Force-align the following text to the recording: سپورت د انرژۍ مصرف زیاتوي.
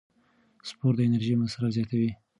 سپورت 0.69 0.95
د 0.97 0.99
انرژۍ 1.07 1.33
مصرف 1.41 1.69
زیاتوي. 1.75 2.11